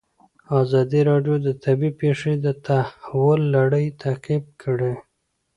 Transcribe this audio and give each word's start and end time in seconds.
ازادي 0.61 1.01
راډیو 1.09 1.35
د 1.45 1.47
طبیعي 1.63 1.91
پېښې 2.01 2.33
د 2.45 2.47
تحول 2.65 3.41
لړۍ 3.55 3.85
تعقیب 4.01 4.43
کړې. 4.61 4.93